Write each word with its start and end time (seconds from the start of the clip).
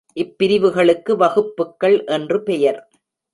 இப்பிரிவுகளுக்கு 0.15 1.15
வகுப்பு 1.15 1.63
க்கள் 1.71 2.05
என்று 2.05 2.43
பெயர். 2.43 2.79